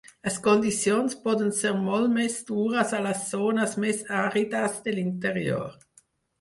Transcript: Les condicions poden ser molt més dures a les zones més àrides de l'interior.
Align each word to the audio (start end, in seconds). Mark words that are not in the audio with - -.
Les 0.27 0.37
condicions 0.45 1.17
poden 1.25 1.53
ser 1.57 1.73
molt 1.83 2.09
més 2.15 2.39
dures 2.49 2.95
a 3.01 3.03
les 3.09 3.23
zones 3.37 3.79
més 3.87 4.03
àrides 4.25 4.83
de 4.89 4.99
l'interior. 4.99 5.81